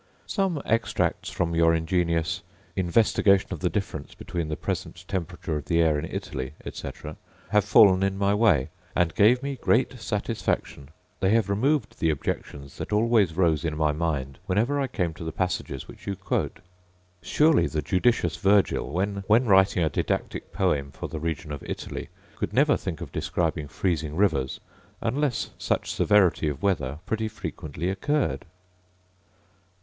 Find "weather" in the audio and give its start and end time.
26.63-26.97